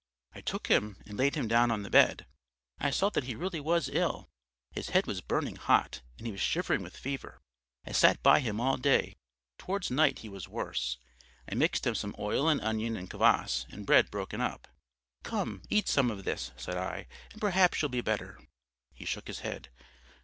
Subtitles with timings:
[0.33, 2.25] "I took him and laid him down on the bed.
[2.79, 4.31] I saw that he really was ill:
[4.71, 7.39] his head was burning hot and he was shivering with fever.
[7.85, 9.13] I sat by him all day;
[9.59, 10.97] towards night he was worse.
[11.47, 14.67] I mixed him some oil and onion and kvass and bread broken up.
[15.21, 18.39] "'Come, eat some of this,' said I, 'and perhaps you'll be better.'
[18.95, 19.69] He shook his head.